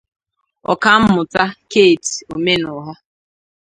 Ọkammụta 0.71 1.43
Kate 1.71 2.11
Omenugha 2.33 2.93